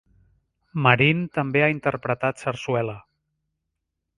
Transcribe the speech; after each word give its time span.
Marín 0.85 1.19
també 1.35 1.63
ha 1.65 1.69
interpretat 1.73 2.43
sarsuela. 2.45 2.97